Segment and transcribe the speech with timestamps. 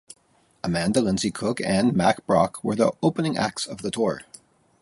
[0.63, 4.21] Amanda Lindsey Cook and Mack Brock were the opening acts of the tour.